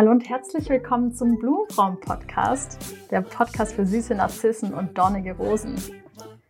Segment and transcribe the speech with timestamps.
[0.00, 2.78] Hallo und herzlich willkommen zum Blumenfrauen-Podcast,
[3.10, 5.76] der Podcast für süße Narzissen und dornige Rosen.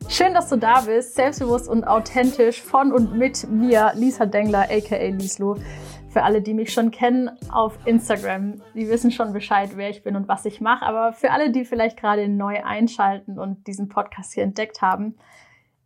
[0.09, 5.05] Schön, dass du da bist, selbstbewusst und authentisch von und mit mir, Lisa Dengler, aka
[5.09, 5.57] Lislo.
[6.11, 10.15] Für alle, die mich schon kennen auf Instagram, die wissen schon Bescheid, wer ich bin
[10.15, 10.87] und was ich mache.
[10.87, 15.17] Aber für alle, die vielleicht gerade neu einschalten und diesen Podcast hier entdeckt haben,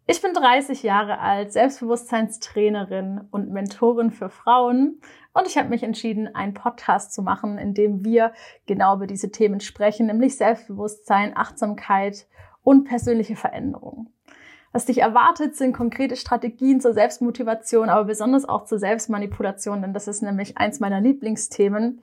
[0.07, 5.01] ich bin 30 Jahre alt, Selbstbewusstseinstrainerin und Mentorin für Frauen
[5.33, 8.33] und ich habe mich entschieden, einen Podcast zu machen, in dem wir
[8.67, 12.27] genau über diese Themen sprechen, nämlich Selbstbewusstsein, Achtsamkeit
[12.63, 14.11] und persönliche Veränderung.
[14.73, 20.09] Was dich erwartet, sind konkrete Strategien zur Selbstmotivation, aber besonders auch zur Selbstmanipulation, denn das
[20.09, 22.03] ist nämlich eins meiner Lieblingsthemen.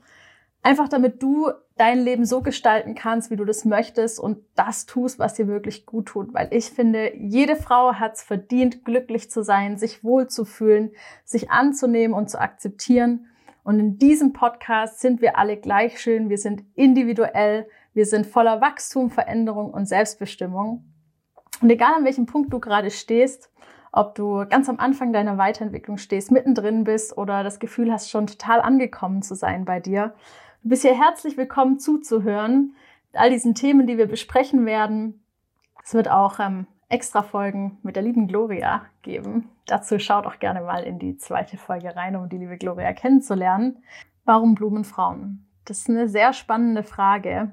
[0.63, 5.17] Einfach damit du dein Leben so gestalten kannst, wie du das möchtest und das tust,
[5.17, 6.33] was dir wirklich gut tut.
[6.33, 10.91] Weil ich finde, jede Frau hat es verdient, glücklich zu sein, sich wohlzufühlen,
[11.25, 13.25] sich anzunehmen und zu akzeptieren.
[13.63, 18.61] Und in diesem Podcast sind wir alle gleich schön, wir sind individuell, wir sind voller
[18.61, 20.85] Wachstum, Veränderung und Selbstbestimmung.
[21.61, 23.51] Und egal an welchem Punkt du gerade stehst,
[23.91, 28.27] ob du ganz am Anfang deiner Weiterentwicklung stehst, mittendrin bist oder das Gefühl hast, schon
[28.27, 30.13] total angekommen zu sein bei dir,
[30.63, 32.75] Du bist hier herzlich willkommen zuzuhören.
[33.13, 35.23] All diesen Themen, die wir besprechen werden.
[35.83, 39.49] Es wird auch ähm, extra Folgen mit der lieben Gloria geben.
[39.65, 43.83] Dazu schaut auch gerne mal in die zweite Folge rein, um die liebe Gloria kennenzulernen.
[44.23, 45.47] Warum Blumenfrauen?
[45.65, 47.51] Das ist eine sehr spannende Frage,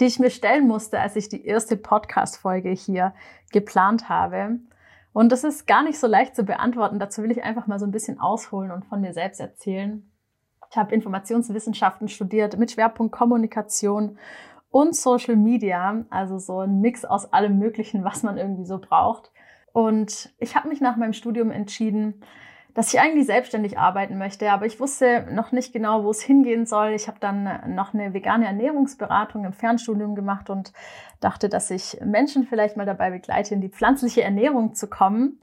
[0.00, 3.12] die ich mir stellen musste, als ich die erste Podcast-Folge hier
[3.52, 4.60] geplant habe.
[5.12, 6.98] Und das ist gar nicht so leicht zu beantworten.
[6.98, 10.07] Dazu will ich einfach mal so ein bisschen ausholen und von mir selbst erzählen.
[10.70, 14.18] Ich habe Informationswissenschaften studiert mit Schwerpunkt Kommunikation
[14.70, 19.32] und Social Media, also so ein Mix aus allem Möglichen, was man irgendwie so braucht.
[19.72, 22.22] Und ich habe mich nach meinem Studium entschieden,
[22.74, 26.64] dass ich eigentlich selbstständig arbeiten möchte, aber ich wusste noch nicht genau, wo es hingehen
[26.66, 26.90] soll.
[26.90, 30.72] Ich habe dann noch eine vegane Ernährungsberatung im Fernstudium gemacht und
[31.20, 35.40] dachte, dass ich Menschen vielleicht mal dabei begleite, in die pflanzliche Ernährung zu kommen.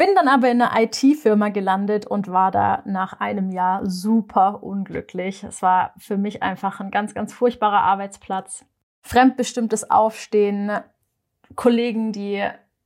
[0.00, 5.44] Bin dann aber in einer IT-Firma gelandet und war da nach einem Jahr super unglücklich.
[5.44, 8.64] Es war für mich einfach ein ganz, ganz furchtbarer Arbeitsplatz.
[9.02, 10.70] Fremdbestimmtes Aufstehen,
[11.54, 12.42] Kollegen, die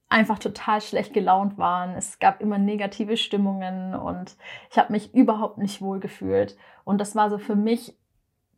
[0.08, 1.94] einfach total schlecht gelaunt waren.
[1.94, 4.36] Es gab immer negative Stimmungen und
[4.72, 6.56] ich habe mich überhaupt nicht wohl gefühlt.
[6.82, 7.96] Und das war so für mich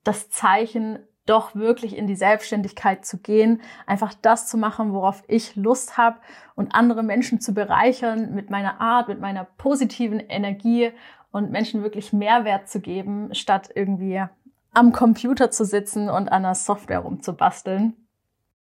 [0.03, 5.57] das Zeichen, doch wirklich in die Selbstständigkeit zu gehen, einfach das zu machen, worauf ich
[5.57, 6.19] Lust habe
[6.55, 10.93] und andere Menschen zu bereichern mit meiner Art, mit meiner positiven Energie
[11.33, 14.25] und Menschen wirklich Mehrwert zu geben, statt irgendwie
[14.73, 17.95] am Computer zu sitzen und an der Software rumzubasteln.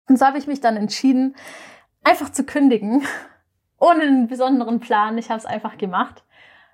[0.08, 1.36] Und so habe ich mich dann entschieden,
[2.04, 3.02] einfach zu kündigen,
[3.78, 5.18] ohne einen besonderen Plan.
[5.18, 6.24] Ich habe es einfach gemacht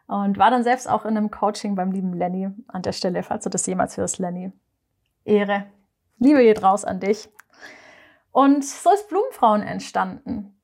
[0.06, 3.44] und war dann selbst auch in einem Coaching beim lieben Lenny an der Stelle, falls
[3.44, 4.52] du das jemals hörst, Lenny.
[5.24, 5.66] Ehre.
[6.22, 7.28] Liebe geht raus an dich.
[8.30, 10.56] Und so ist Blumenfrauen entstanden.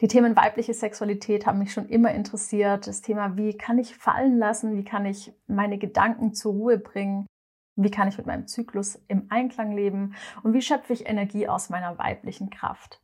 [0.00, 2.86] Die Themen weibliche Sexualität haben mich schon immer interessiert.
[2.86, 4.76] Das Thema, wie kann ich fallen lassen?
[4.76, 7.26] Wie kann ich meine Gedanken zur Ruhe bringen?
[7.74, 10.14] Wie kann ich mit meinem Zyklus im Einklang leben?
[10.44, 13.00] Und wie schöpfe ich Energie aus meiner weiblichen Kraft?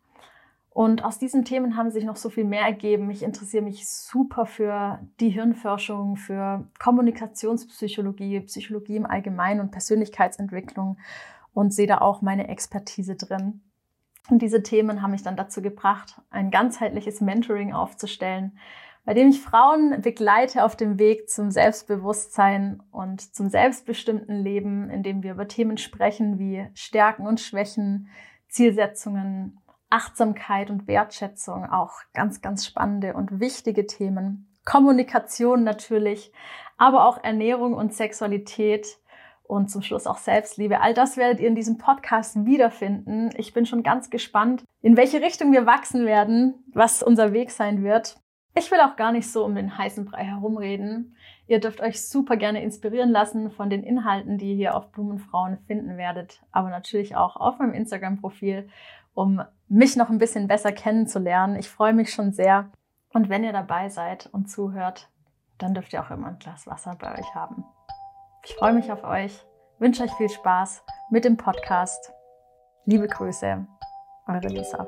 [0.71, 3.11] Und aus diesen Themen haben sich noch so viel mehr ergeben.
[3.11, 10.99] Ich interessiere mich super für die Hirnforschung, für Kommunikationspsychologie, Psychologie im Allgemeinen und Persönlichkeitsentwicklung
[11.55, 13.63] und sehe da auch meine Expertise drin.
[14.31, 18.59] Und diese Themen haben mich dann dazu gebracht, ein ganzheitliches Mentoring aufzustellen,
[19.05, 25.03] bei dem ich Frauen begleite auf dem Weg zum Selbstbewusstsein und zum selbstbestimmten Leben, in
[25.03, 28.09] dem wir über Themen sprechen wie Stärken und Schwächen,
[28.49, 34.55] Zielsetzungen, Achtsamkeit und Wertschätzung, auch ganz, ganz spannende und wichtige Themen.
[34.67, 36.31] Kommunikation natürlich,
[36.77, 38.99] aber auch Ernährung und Sexualität
[39.49, 40.81] und zum Schluss auch Selbstliebe.
[40.81, 43.31] All das werdet ihr in diesem Podcast wiederfinden.
[43.37, 47.83] Ich bin schon ganz gespannt, in welche Richtung wir wachsen werden, was unser Weg sein
[47.83, 48.21] wird.
[48.55, 51.17] Ich will auch gar nicht so um den heißen Brei herumreden.
[51.47, 55.59] Ihr dürft euch super gerne inspirieren lassen von den Inhalten, die ihr hier auf Blumenfrauen
[55.67, 58.69] finden werdet, aber natürlich auch auf meinem Instagram-Profil,
[59.15, 61.57] um mich noch ein bisschen besser kennenzulernen.
[61.57, 62.71] Ich freue mich schon sehr.
[63.15, 65.09] Und wenn ihr dabei seid und zuhört,
[65.57, 67.65] dann dürft ihr auch immer ein Glas Wasser bei euch haben.
[68.45, 69.45] Ich freue mich auf euch,
[69.79, 72.13] wünsche euch viel Spaß mit dem Podcast.
[72.87, 73.67] Liebe Grüße,
[74.27, 74.87] eure Lisa.